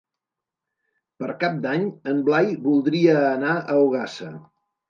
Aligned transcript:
Per 1.23 1.29
Cap 1.43 1.59
d'Any 1.67 1.85
en 2.13 2.23
Blai 2.31 2.51
voldria 2.65 3.15
anar 3.29 3.55
a 3.75 3.81
Ogassa. 3.87 4.33